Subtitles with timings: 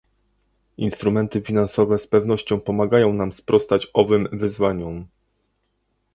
[0.77, 5.07] Instrumenty finansowe z pewnością pomagają nam sprostać owym wyzwaniom